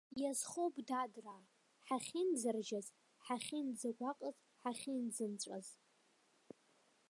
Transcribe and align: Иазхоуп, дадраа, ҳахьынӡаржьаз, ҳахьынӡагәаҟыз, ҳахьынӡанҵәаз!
Иазхоуп, 0.21 0.75
дадраа, 0.87 1.41
ҳахьынӡаржьаз, 1.87 2.87
ҳахьынӡагәаҟыз, 3.25 4.35
ҳахьынӡанҵәаз! 4.61 5.67